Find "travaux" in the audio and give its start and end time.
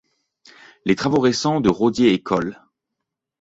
0.95-1.19